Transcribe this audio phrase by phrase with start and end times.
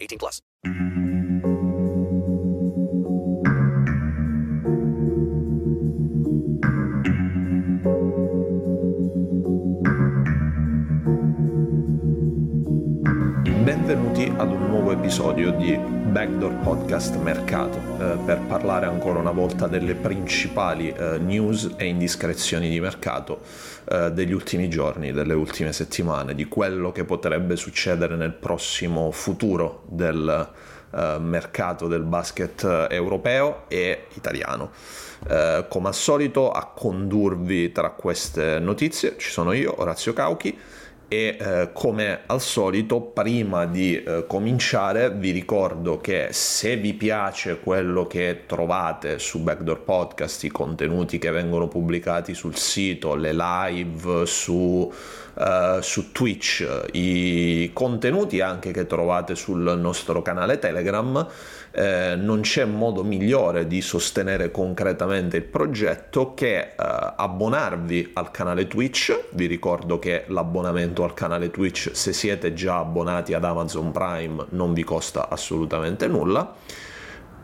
[0.00, 0.40] 18 plus.
[0.66, 1.07] Mm-hmm.
[13.68, 19.66] Benvenuti ad un nuovo episodio di Backdoor Podcast Mercato eh, per parlare ancora una volta
[19.66, 23.42] delle principali eh, news e indiscrezioni di mercato
[23.90, 29.82] eh, degli ultimi giorni, delle ultime settimane, di quello che potrebbe succedere nel prossimo futuro
[29.86, 30.50] del
[30.90, 34.70] eh, mercato del basket europeo e italiano.
[35.28, 40.58] Eh, come al solito a condurvi tra queste notizie ci sono io, Orazio Cauchi
[41.08, 47.60] e eh, come al solito prima di eh, cominciare vi ricordo che se vi piace
[47.60, 54.26] quello che trovate su Backdoor Podcast, i contenuti che vengono pubblicati sul sito, le live
[54.26, 54.92] su,
[55.38, 61.26] uh, su Twitch, i contenuti anche che trovate sul nostro canale Telegram,
[61.70, 68.66] eh, non c'è modo migliore di sostenere concretamente il progetto che eh, abbonarvi al canale
[68.66, 69.26] Twitch.
[69.30, 74.72] Vi ricordo che l'abbonamento al canale Twitch, se siete già abbonati ad Amazon Prime, non
[74.72, 76.54] vi costa assolutamente nulla.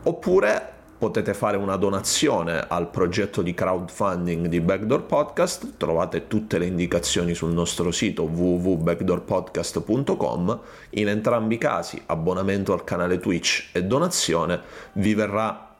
[0.03, 0.73] Oppure
[1.05, 7.35] potete fare una donazione al progetto di crowdfunding di Backdoor Podcast, trovate tutte le indicazioni
[7.35, 10.59] sul nostro sito www.backdoorpodcast.com.
[10.91, 14.59] In entrambi i casi, abbonamento al canale Twitch e donazione,
[14.93, 15.75] vi verrà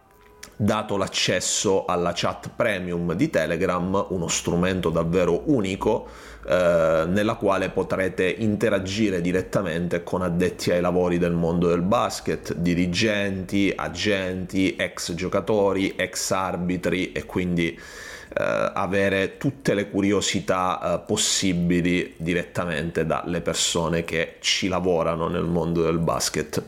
[0.56, 6.06] dato l'accesso alla chat premium di Telegram, uno strumento davvero unico
[6.47, 13.73] eh, nella quale potrete interagire direttamente con addetti ai lavori del mondo del basket, dirigenti,
[13.75, 23.05] agenti, ex giocatori, ex arbitri e quindi eh, avere tutte le curiosità eh, possibili direttamente
[23.05, 26.63] dalle persone che ci lavorano nel mondo del basket.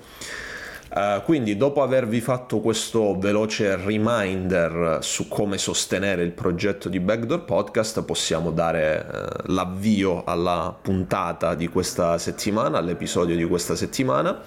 [0.90, 7.44] Uh, quindi dopo avervi fatto questo veloce reminder su come sostenere il progetto di Backdoor
[7.44, 14.42] Podcast possiamo dare uh, l'avvio alla puntata di questa settimana, all'episodio di questa settimana.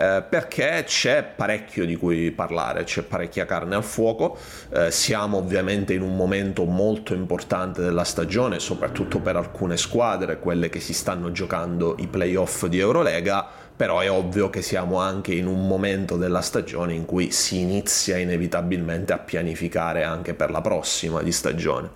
[0.00, 4.38] Eh, perché c'è parecchio di cui parlare, c'è parecchia carne al fuoco,
[4.70, 10.68] eh, siamo ovviamente in un momento molto importante della stagione, soprattutto per alcune squadre, quelle
[10.68, 13.44] che si stanno giocando i playoff di Eurolega,
[13.74, 18.18] però è ovvio che siamo anche in un momento della stagione in cui si inizia
[18.18, 21.90] inevitabilmente a pianificare anche per la prossima di stagione.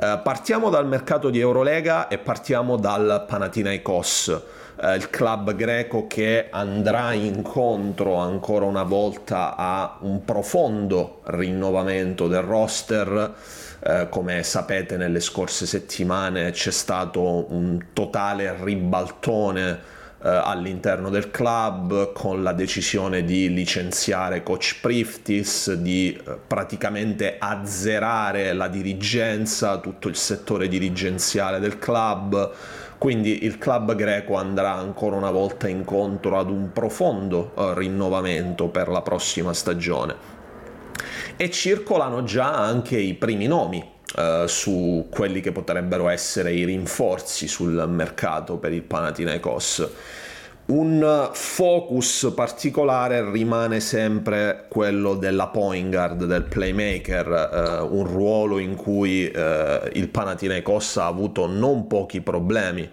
[0.00, 4.40] Uh, partiamo dal mercato di Eurolega e partiamo dal Panathinaikos,
[4.80, 12.42] uh, il club greco che andrà incontro ancora una volta a un profondo rinnovamento del
[12.42, 13.34] roster.
[13.80, 22.12] Uh, come sapete nelle scorse settimane c'è stato un totale ribaltone eh, all'interno del club
[22.12, 30.16] con la decisione di licenziare coach Priftis, di eh, praticamente azzerare la dirigenza, tutto il
[30.16, 32.52] settore dirigenziale del club.
[32.98, 38.88] Quindi il club greco andrà ancora una volta incontro ad un profondo eh, rinnovamento per
[38.88, 40.36] la prossima stagione.
[41.36, 47.46] E circolano già anche i primi nomi Uh, su quelli che potrebbero essere i rinforzi
[47.46, 49.86] sul mercato per il Panathinaikos.
[50.68, 58.76] Un focus particolare rimane sempre quello della point guard, del playmaker, uh, un ruolo in
[58.76, 62.90] cui uh, il Panathinaikos ha avuto non pochi problemi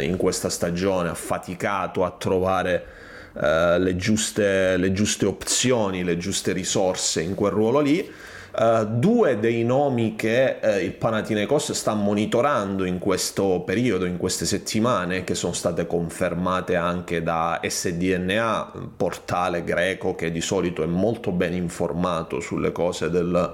[0.00, 2.86] in questa stagione, ha faticato a trovare
[3.34, 8.10] le giuste, le giuste opzioni, le giuste risorse in quel ruolo lì
[8.58, 14.46] Uh, due dei nomi che uh, il Panathinaikos sta monitorando in questo periodo, in queste
[14.46, 21.32] settimane, che sono state confermate anche da SDNA, portale greco che di solito è molto
[21.32, 23.52] ben informato sulle cose del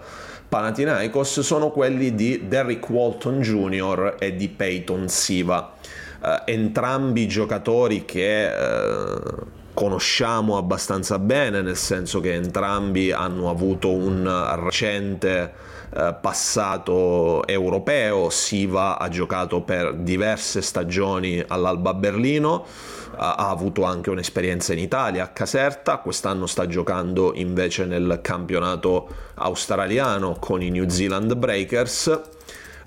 [0.49, 4.15] Panathinaikos, sono quelli di Derrick Walton Jr.
[4.21, 5.75] e di Peyton Siva.
[6.21, 8.49] Uh, entrambi giocatori che
[9.75, 18.31] conosciamo abbastanza bene, nel senso che entrambi hanno avuto un recente eh, passato europeo.
[18.31, 22.65] Siva ha giocato per diverse stagioni all'Alba Berlino,
[23.17, 29.09] ha, ha avuto anche un'esperienza in Italia a Caserta, quest'anno sta giocando invece nel campionato
[29.35, 32.21] australiano con i New Zealand Breakers.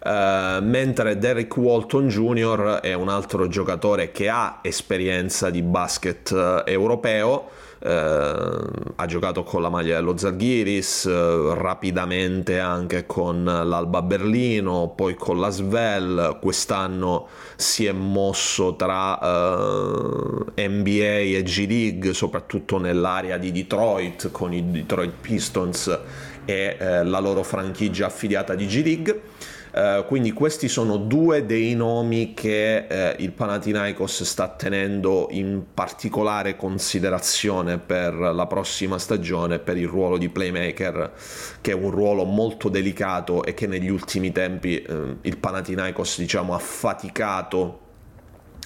[0.06, 2.78] Uh, mentre Derek Walton Jr.
[2.84, 7.50] è un altro giocatore che ha esperienza di basket uh, europeo,
[7.80, 11.08] uh, ha giocato con la maglia dello Zalgiris,
[11.56, 19.18] rapidamente anche con l'Alba Berlino, poi con la Svel, quest'anno si è mosso tra
[20.56, 26.00] NBA e G League, soprattutto nell'area di Detroit con i Detroit Pistons
[26.46, 29.22] e la loro franchigia affiliata di G League.
[29.76, 36.56] Uh, quindi questi sono due dei nomi che uh, il Panathinaikos sta tenendo in particolare
[36.56, 41.12] considerazione per la prossima stagione per il ruolo di playmaker
[41.60, 46.54] che è un ruolo molto delicato e che negli ultimi tempi uh, il Panathinaikos diciamo
[46.54, 47.80] ha faticato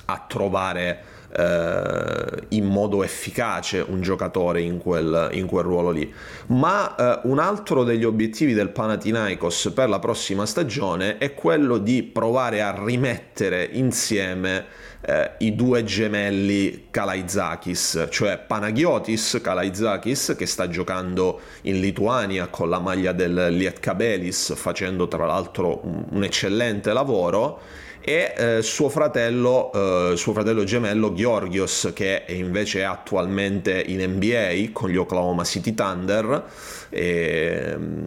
[0.06, 1.04] a trovare
[1.36, 6.12] eh, in modo efficace un giocatore in quel, in quel ruolo lì.
[6.48, 12.04] Ma eh, un altro degli obiettivi del Panathinaikos per la prossima stagione è quello di
[12.04, 21.40] provare a rimettere insieme eh, i due gemelli Kalaizakis, cioè Panagiotis Kalaizakis che sta giocando
[21.64, 27.62] in Lituania con la maglia del Lietkabelis facendo tra l'altro un, un eccellente lavoro
[28.10, 34.72] e eh, suo, fratello, eh, suo fratello gemello Georgios che invece è attualmente in NBA
[34.74, 36.44] con gli Oklahoma City Thunder
[36.90, 38.06] e, mm,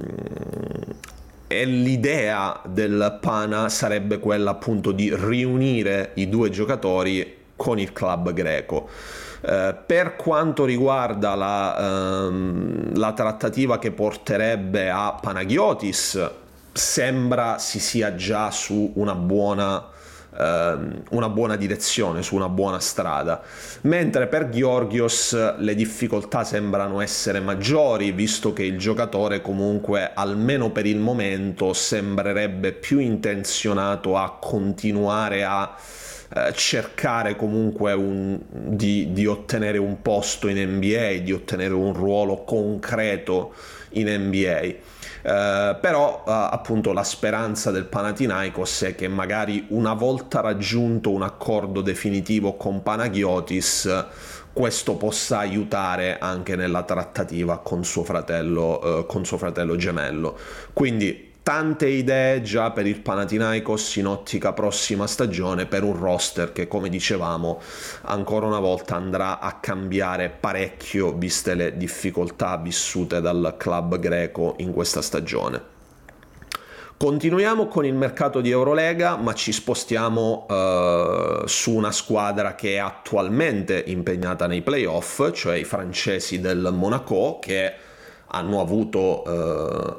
[1.46, 8.32] e l'idea del Pana sarebbe quella appunto di riunire i due giocatori con il club
[8.32, 8.88] greco.
[9.42, 16.30] Uh, per quanto riguarda la, um, la, trattativa che porterebbe a Panagiotis,
[16.72, 19.90] sembra si sia già su una buona
[20.38, 23.42] ehm, una buona direzione, su una buona strada.
[23.82, 30.86] Mentre per Georgios le difficoltà sembrano essere maggiori, visto che il giocatore comunque, almeno per
[30.86, 35.74] il momento, sembrerebbe più intenzionato a continuare a
[36.34, 42.42] eh, cercare comunque un, di, di, ottenere un posto in NBA, di ottenere un ruolo
[42.44, 43.52] concreto
[43.90, 44.60] in NBA.
[45.24, 51.22] Eh, però uh, appunto la speranza del Panathinaikos è che magari una volta raggiunto un
[51.22, 54.06] accordo definitivo con Panagiotis
[54.52, 60.36] questo possa aiutare anche nella trattativa con suo fratello, uh, con suo fratello gemello.
[60.72, 66.68] Quindi tante idee già per il Panathinaikos in ottica prossima stagione per un roster che
[66.68, 67.60] come dicevamo
[68.02, 74.72] ancora una volta andrà a cambiare parecchio viste le difficoltà vissute dal club greco in
[74.72, 75.70] questa stagione.
[76.96, 82.76] Continuiamo con il mercato di Eurolega, ma ci spostiamo uh, su una squadra che è
[82.76, 87.74] attualmente impegnata nei playoff, cioè i francesi del Monaco, che
[88.26, 89.98] hanno avuto uh,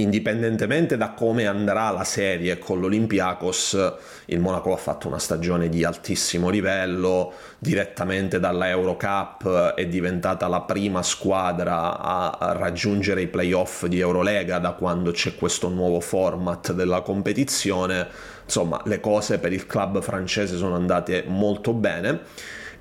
[0.00, 3.94] indipendentemente da come andrà la serie con l'Olympiakos,
[4.26, 10.62] il Monaco ha fatto una stagione di altissimo livello, direttamente dalla Eurocup è diventata la
[10.62, 17.00] prima squadra a raggiungere i playoff di Eurolega da quando c'è questo nuovo format della
[17.02, 18.06] competizione.
[18.44, 22.20] Insomma, le cose per il club francese sono andate molto bene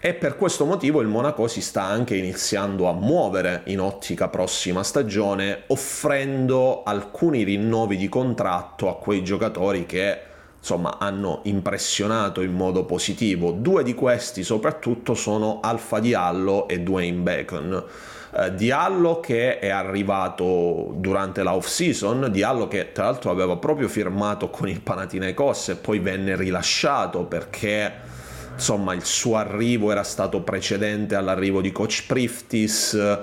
[0.02, 4.82] e per questo motivo il Monaco si sta anche iniziando a muovere in ottica prossima
[4.82, 10.22] stagione offrendo alcuni rinnovi di contratto a quei giocatori che
[10.58, 13.52] insomma hanno impressionato in modo positivo.
[13.52, 17.84] Due di questi soprattutto sono Alfa Diallo e Dwayne Bacon.
[18.32, 23.90] Uh, Diallo che è arrivato durante la off season, Diallo che tra l'altro aveva proprio
[23.90, 28.19] firmato con il Panathinaikos e poi venne rilasciato perché
[28.60, 33.18] insomma il suo arrivo era stato precedente all'arrivo di Coach Priftis.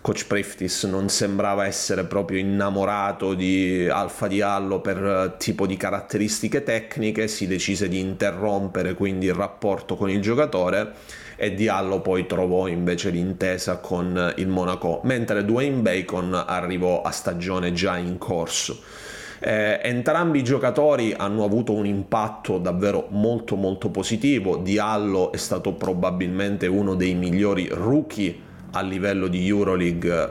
[0.00, 7.28] Coach Priftis non sembrava essere proprio innamorato di Alfa Diallo per tipo di caratteristiche tecniche,
[7.28, 10.92] si decise di interrompere quindi il rapporto con il giocatore
[11.36, 17.74] e Diallo poi trovò invece l'intesa con il Monaco, mentre Dwayne Bacon arrivò a stagione
[17.74, 18.80] già in corso.
[19.42, 24.56] Eh, entrambi i giocatori hanno avuto un impatto davvero molto molto positivo.
[24.56, 30.30] Diallo è stato probabilmente uno dei migliori rookie a livello di Euroleague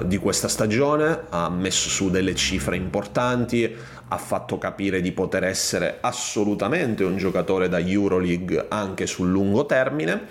[0.00, 3.72] eh, di questa stagione, ha messo su delle cifre importanti,
[4.08, 10.26] ha fatto capire di poter essere assolutamente un giocatore da Euroleague anche sul lungo termine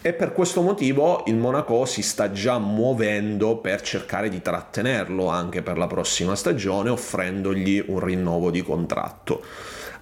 [0.00, 5.62] e per questo motivo il Monaco si sta già muovendo per cercare di trattenerlo anche
[5.62, 9.42] per la prossima stagione offrendogli un rinnovo di contratto.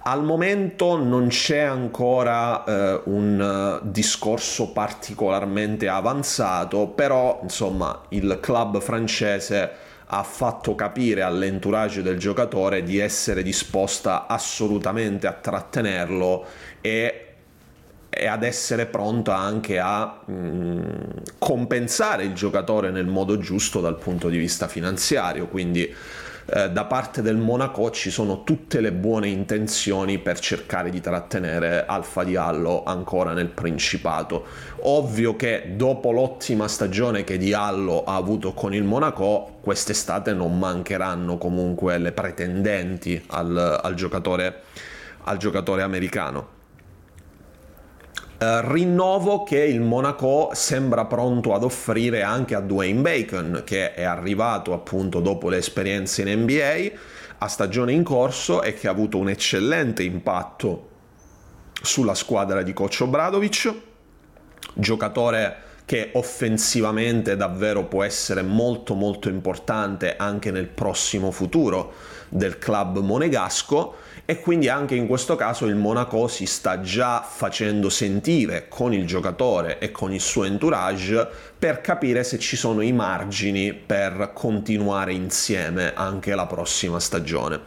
[0.03, 8.79] Al momento non c'è ancora eh, un uh, discorso particolarmente avanzato, però insomma il club
[8.79, 9.69] francese
[10.05, 16.45] ha fatto capire all'entourage del giocatore di essere disposta assolutamente a trattenerlo
[16.79, 17.26] e
[18.17, 20.79] e ad essere pronta anche a mh, mm,
[21.37, 25.47] compensare il giocatore nel modo giusto dal punto di vista finanziario.
[25.47, 25.93] Quindi
[26.49, 31.85] eh, da parte del Monaco ci sono tutte le buone intenzioni per cercare di trattenere
[31.85, 34.45] Alfa Diallo ancora nel Principato.
[34.83, 41.37] Ovvio che dopo l'ottima stagione che Diallo ha avuto con il Monaco, quest'estate non mancheranno
[41.37, 44.61] comunque le pretendenti al, al, giocatore,
[45.25, 46.55] al giocatore americano.
[48.39, 54.03] Uh, rinnovo che il Monaco sembra pronto ad offrire anche a Dwayne Bacon, che è
[54.03, 56.91] arrivato appunto dopo le esperienze in NBA
[57.39, 60.89] a stagione in corso e che ha avuto un eccellente impatto
[61.81, 63.73] sulla squadra di coach Obradovic,
[64.75, 71.93] giocatore che offensivamente davvero può essere molto molto importante anche nel prossimo futuro
[72.29, 73.95] del club monegasco
[74.29, 79.07] e quindi anche in questo caso il Monaco si sta già facendo sentire con il
[79.07, 81.25] giocatore e con il suo entourage
[81.57, 87.61] per capire se ci sono i margini per continuare insieme anche la prossima stagione.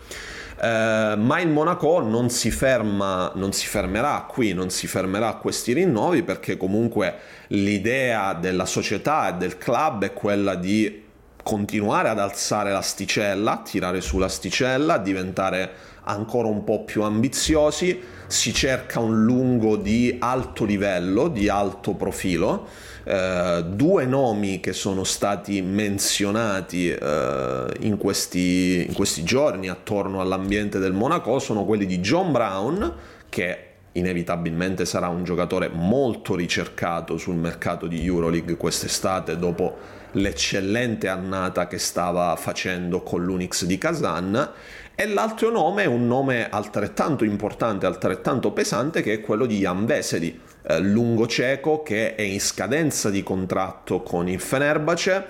[0.59, 5.37] Uh, ma il Monaco non si ferma, non si fermerà qui, non si fermerà a
[5.37, 7.15] questi rinnovi perché comunque
[7.49, 11.09] l'idea della società e del club è quella di
[11.51, 15.73] continuare ad alzare l'asticella, tirare su l'asticella, diventare
[16.05, 22.69] ancora un po' più ambiziosi, si cerca un lungo di alto livello, di alto profilo.
[23.03, 30.79] Eh, due nomi che sono stati menzionati eh, in, questi, in questi giorni attorno all'ambiente
[30.79, 32.95] del Monaco sono quelli di John Brown,
[33.29, 41.67] che inevitabilmente sarà un giocatore molto ricercato sul mercato di Euroleague quest'estate dopo l'eccellente annata
[41.67, 44.53] che stava facendo con l'Unix di Kazan
[44.95, 49.87] e l'altro nome è un nome altrettanto importante, altrettanto pesante che è quello di Jan
[49.87, 55.27] Vesely, eh, lungo cieco che è in scadenza di contratto con il Fenerbahce.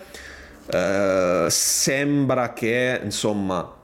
[0.66, 3.78] Eh, sembra che insomma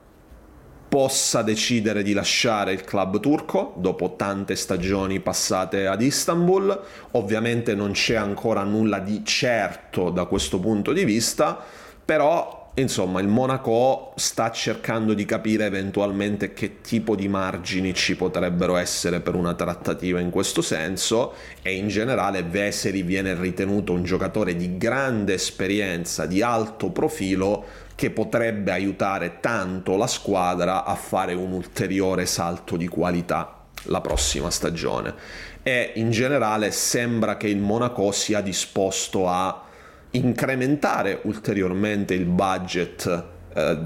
[0.87, 6.79] possa decidere di lasciare il club turco dopo tante stagioni passate ad Istanbul.
[7.11, 11.61] Ovviamente non c'è ancora nulla di certo da questo punto di vista,
[12.03, 18.75] però insomma il Monaco sta cercando di capire eventualmente che tipo di margini ci potrebbero
[18.77, 24.55] essere per una trattativa in questo senso e in generale Veseri viene ritenuto un giocatore
[24.55, 31.51] di grande esperienza, di alto profilo che potrebbe aiutare tanto la squadra a fare un
[31.51, 35.15] ulteriore salto di qualità la prossima stagione
[35.63, 39.63] e in generale sembra che il Monaco sia disposto a
[40.11, 43.23] incrementare ulteriormente il budget
[43.53, 43.79] eh,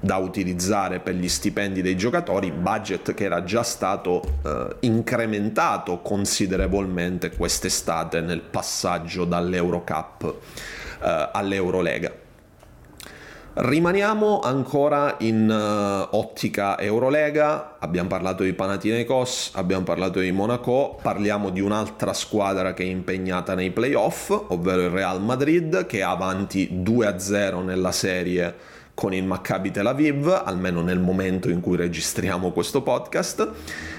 [0.00, 7.30] da utilizzare per gli stipendi dei giocatori, budget che era già stato eh, incrementato considerevolmente
[7.30, 10.34] quest'estate nel passaggio dall'Eurocup
[11.00, 12.21] eh, all'Eurolega.
[13.54, 21.50] Rimaniamo ancora in uh, ottica Eurolega, abbiamo parlato di Panathinaikos, abbiamo parlato di Monaco, parliamo
[21.50, 26.82] di un'altra squadra che è impegnata nei playoff, ovvero il Real Madrid che è avanti
[26.82, 28.54] 2-0 nella serie
[28.94, 33.50] con il Maccabi Tel Aviv, almeno nel momento in cui registriamo questo podcast.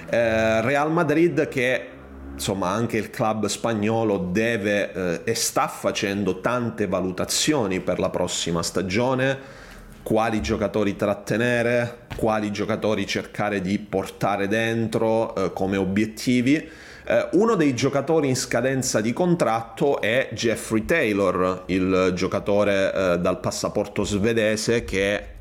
[0.09, 1.89] Eh, Real Madrid che
[2.33, 8.61] insomma anche il club spagnolo deve eh, e sta facendo tante valutazioni per la prossima
[8.61, 9.61] stagione
[10.03, 16.55] quali giocatori trattenere, quali giocatori cercare di portare dentro eh, come obiettivi.
[17.05, 23.39] Eh, uno dei giocatori in scadenza di contratto è Jeffrey Taylor, il giocatore eh, dal
[23.39, 25.32] passaporto svedese che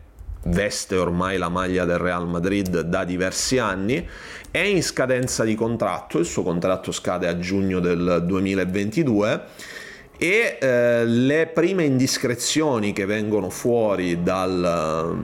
[0.44, 4.06] veste ormai la maglia del Real Madrid da diversi anni,
[4.50, 9.44] è in scadenza di contratto, il suo contratto scade a giugno del 2022
[10.18, 15.18] e eh, le prime indiscrezioni che vengono fuori dal,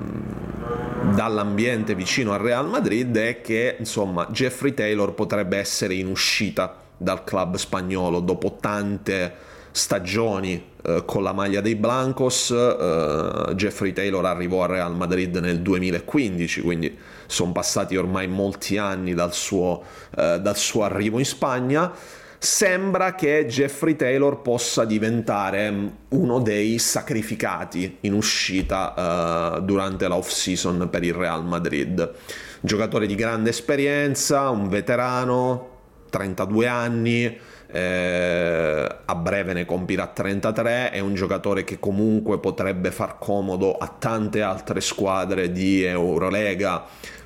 [1.14, 7.22] dall'ambiente vicino al Real Madrid è che insomma Jeffrey Taylor potrebbe essere in uscita dal
[7.22, 9.32] club spagnolo dopo tante
[9.70, 12.50] stagioni eh, con la maglia dei Blancos.
[12.50, 16.96] Eh, Jeffrey Taylor arrivò al Real Madrid nel 2015, quindi
[17.26, 19.82] sono passati ormai molti anni dal suo,
[20.16, 21.92] eh, dal suo arrivo in Spagna.
[22.40, 30.14] sembra che Jeffrey Taylor possa diventare mm, uno dei sacrificati in uscita uh, durante la
[30.14, 32.12] off-season per il Real Madrid.
[32.60, 35.68] Giocatore di grande esperienza, un veterano,
[36.10, 37.38] 32 anni,
[37.70, 43.94] eh, a breve ne compirà 33, è un giocatore che comunque potrebbe far comodo a
[43.98, 46.84] tante altre squadre di Eurolega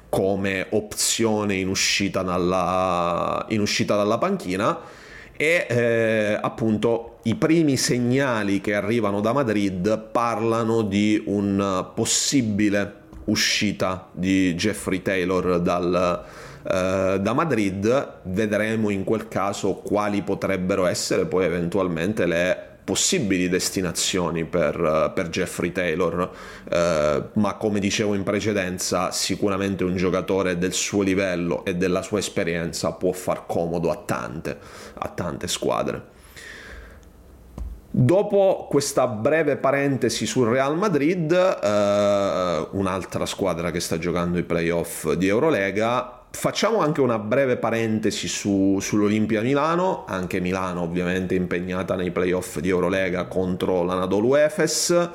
[0.08, 4.78] come opzione in uscita dalla, in uscita dalla panchina.
[5.34, 14.08] E eh, appunto i primi segnali che arrivano da Madrid parlano di un possibile uscita
[14.12, 16.24] di Jeffrey Taylor dal,
[16.64, 24.44] eh, da Madrid, vedremo in quel caso quali potrebbero essere poi eventualmente le possibili destinazioni
[24.44, 26.30] per, per Jeffrey Taylor,
[26.68, 32.18] eh, ma come dicevo in precedenza, sicuramente un giocatore del suo livello e della sua
[32.18, 34.58] esperienza può far comodo a tante,
[34.94, 36.10] a tante squadre.
[37.94, 45.12] Dopo questa breve parentesi sul Real Madrid, eh, un'altra squadra che sta giocando i playoff
[45.12, 52.10] di Eurolega, Facciamo anche una breve parentesi su, sull'Olimpia Milano, anche Milano ovviamente impegnata nei
[52.10, 55.10] playoff di Eurolega contro l'Anadolu Efes,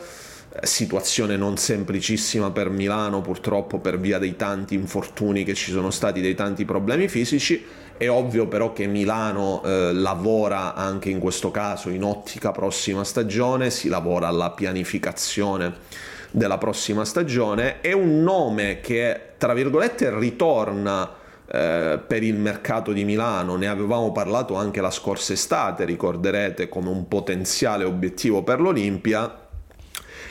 [0.62, 6.22] situazione non semplicissima per Milano purtroppo per via dei tanti infortuni che ci sono stati,
[6.22, 7.66] dei tanti problemi fisici,
[7.98, 13.72] è ovvio però che Milano eh, lavora anche in questo caso in ottica prossima stagione,
[13.72, 17.82] si lavora alla pianificazione della prossima stagione.
[17.82, 21.16] È un nome che, tra virgolette, ritorna
[21.50, 23.56] eh, per il mercato di Milano.
[23.56, 29.46] Ne avevamo parlato anche la scorsa estate, ricorderete, come un potenziale obiettivo per l'Olimpia.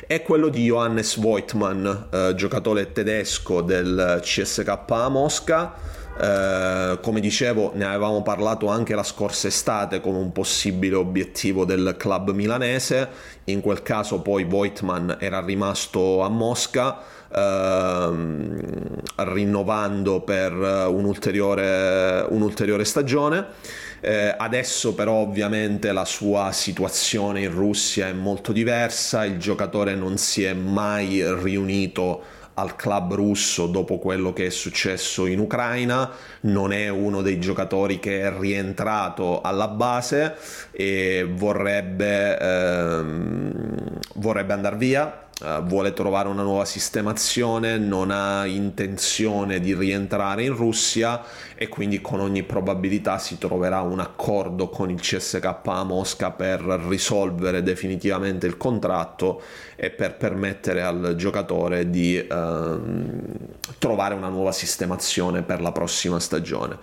[0.07, 7.73] È quello di Johannes Voigtmann, eh, giocatore tedesco del CSK a Mosca eh, come dicevo,
[7.75, 13.09] ne avevamo parlato anche la scorsa estate come un possibile obiettivo del club milanese.
[13.45, 17.15] In quel caso, poi Voigtman era rimasto a Mosca.
[17.35, 18.61] Ehm,
[19.17, 23.47] rinnovando per un'ulteriore, un'ulteriore stagione.
[24.01, 30.17] Eh, adesso però ovviamente la sua situazione in Russia è molto diversa, il giocatore non
[30.19, 32.23] si è mai riunito
[32.59, 36.11] al club russo dopo quello che è successo in Ucraina,
[36.43, 40.37] non è uno dei giocatori che è rientrato alla base
[40.71, 49.61] e vorrebbe, ehm, vorrebbe andare via Uh, vuole trovare una nuova sistemazione, non ha intenzione
[49.61, 51.23] di rientrare in Russia
[51.55, 56.61] e quindi con ogni probabilità si troverà un accordo con il CSK a Mosca per
[56.61, 59.43] risolvere definitivamente il contratto
[59.77, 62.81] e per permettere al giocatore di uh,
[63.79, 66.79] trovare una nuova sistemazione per la prossima stagione.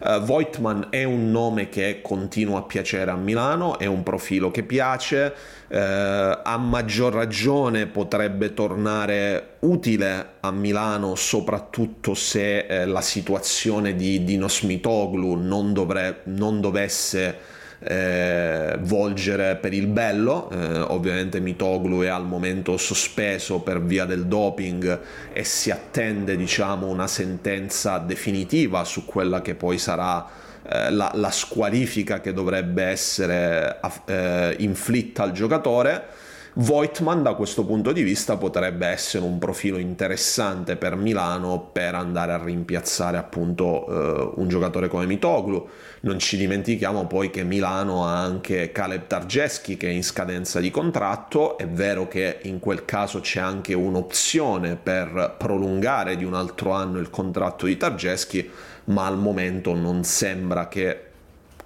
[0.00, 4.62] Uh, Voigtman è un nome che continua a piacere a Milano, è un profilo che
[4.62, 5.34] piace,
[5.68, 14.22] uh, a maggior ragione potrebbe tornare utile a Milano soprattutto se eh, la situazione di
[14.22, 17.36] Dinos Mitoglu non, dovre- non dovesse
[17.80, 20.48] eh, volgere per il bello.
[20.48, 25.00] Eh, ovviamente Mitoglu è al momento sospeso per via del doping
[25.32, 30.24] e si attende diciamo una sentenza definitiva su quella che poi sarà
[30.62, 36.26] eh, la, la, squalifica che dovrebbe essere eh, inflitta al giocatore
[36.60, 42.32] Voigtman da questo punto di vista potrebbe essere un profilo interessante per Milano per andare
[42.32, 45.68] a rimpiazzare appunto eh, un giocatore come Mitoglu.
[46.00, 50.72] Non ci dimentichiamo poi che Milano ha anche Caleb Targeschi che è in scadenza di
[50.72, 56.72] contratto, è vero che in quel caso c'è anche un'opzione per prolungare di un altro
[56.72, 58.50] anno il contratto di Targeschi,
[58.86, 61.02] ma al momento non sembra che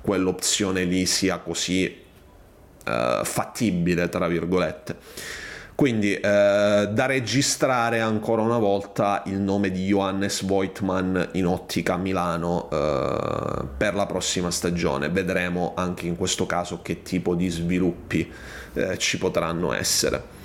[0.02, 2.01] quell'opzione lì sia così
[2.86, 4.96] uh, fattibile, tra virgolette.
[5.74, 12.68] Quindi eh, da registrare ancora una volta il nome di Johannes Voigtmann in ottica Milano
[12.70, 15.08] eh, per la prossima stagione.
[15.08, 18.30] Vedremo anche in questo caso che tipo di sviluppi
[18.74, 20.40] eh, ci potranno essere.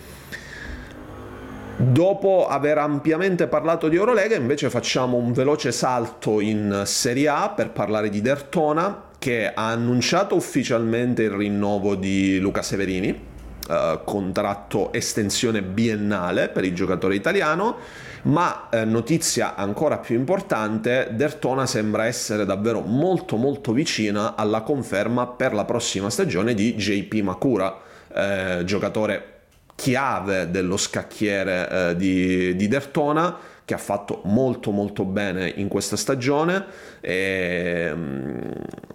[1.75, 7.69] Dopo aver ampiamente parlato di Eurolega, invece facciamo un veloce salto in Serie A per
[7.69, 13.35] parlare di Dertona, che ha annunciato ufficialmente il rinnovo di Luca Severini,
[13.67, 17.75] Uh, contratto estensione biennale per il giocatore italiano,
[18.21, 25.27] ma uh, notizia ancora più importante, Dertona sembra essere davvero molto molto vicina alla conferma
[25.27, 27.77] per la prossima stagione di JP Makura,
[28.07, 29.36] uh, giocatore
[29.77, 35.97] chiave dello scacchiere eh, di, di Dertona che ha fatto molto molto bene in questa
[35.97, 36.65] stagione,
[37.01, 38.53] e, um,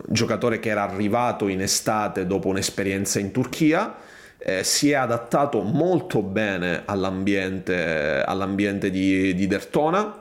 [0.08, 3.94] giocatore che era arrivato in estate dopo un'esperienza in Turchia,
[4.38, 10.20] eh, si è adattato molto bene all'ambiente, all'ambiente di, di Dertona,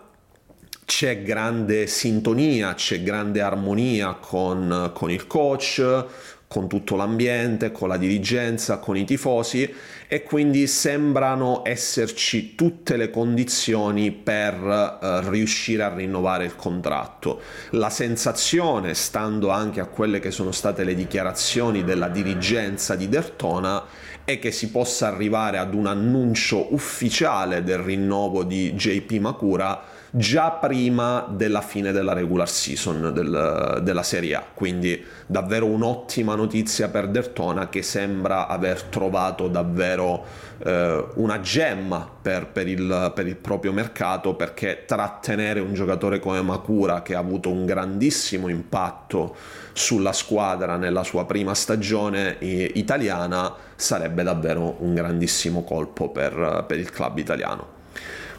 [0.83, 6.05] c'è grande sintonia, c'è grande armonia con, con il coach,
[6.51, 9.73] con tutto l'ambiente, con la dirigenza, con i tifosi
[10.05, 14.55] e quindi sembrano esserci tutte le condizioni per
[15.01, 17.39] eh, riuscire a rinnovare il contratto.
[17.69, 23.85] La sensazione, stando anche a quelle che sono state le dichiarazioni della dirigenza di Dertona,
[24.25, 29.81] è che si possa arrivare ad un annuncio ufficiale del rinnovo di JP Makura
[30.13, 34.43] già prima della fine della regular season del, della Serie A.
[34.53, 40.25] Quindi davvero un'ottima notizia per Dertona che sembra aver trovato davvero
[40.63, 46.41] eh, una gemma per, per, il, per, il, proprio mercato perché trattenere un giocatore come
[46.41, 49.35] Makura che ha avuto un grandissimo impatto
[49.71, 56.91] sulla squadra nella sua prima stagione italiana sarebbe davvero un grandissimo colpo per, per il
[56.91, 57.79] club italiano.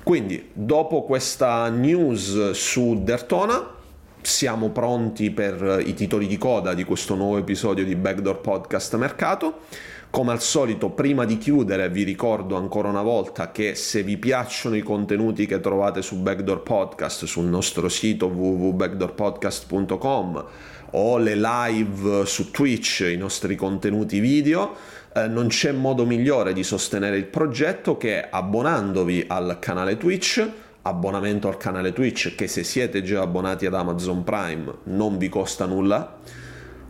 [0.02, 3.80] Quindi, dopo questa news su Dertona,
[4.22, 9.60] siamo pronti per i titoli di coda di questo nuovo episodio di Backdoor Podcast Mercato.
[10.10, 14.76] Come al solito, prima di chiudere, vi ricordo ancora una volta che se vi piacciono
[14.76, 20.44] i contenuti che trovate su Backdoor Podcast, sul nostro sito www.backdoorpodcast.com
[20.90, 24.74] o le live su Twitch, i nostri contenuti video,
[25.14, 30.46] eh, non c'è modo migliore di sostenere il progetto che abbonandovi al canale Twitch
[30.82, 35.66] abbonamento al canale Twitch che se siete già abbonati ad Amazon Prime non vi costa
[35.66, 36.18] nulla.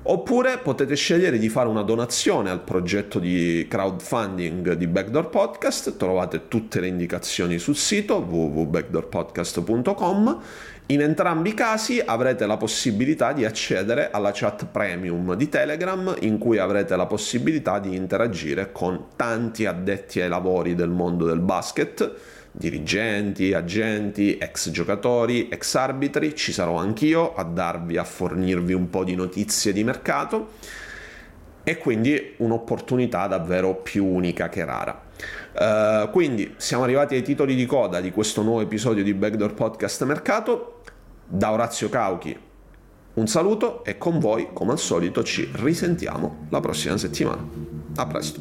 [0.04, 5.96] Oppure potete scegliere di fare una donazione al progetto di crowdfunding di Backdoor Podcast.
[5.96, 10.40] Trovate tutte le indicazioni sul sito www.backdoorpodcast.com
[10.86, 16.38] in entrambi i casi avrete la possibilità di accedere alla chat premium di Telegram in
[16.38, 22.12] cui avrete la possibilità di interagire con tanti addetti ai lavori del mondo del basket,
[22.52, 29.04] dirigenti, agenti, ex giocatori, ex arbitri, ci sarò anch'io a darvi, a fornirvi un po'
[29.04, 30.50] di notizie di mercato
[31.64, 35.10] e quindi un'opportunità davvero più unica che rara.
[35.54, 40.04] Uh, quindi siamo arrivati ai titoli di coda di questo nuovo episodio di Backdoor Podcast
[40.04, 40.82] Mercato.
[41.26, 42.50] Da Orazio Cauchi
[43.14, 47.46] un saluto e con voi, come al solito, ci risentiamo la prossima settimana.
[47.96, 48.40] A presto.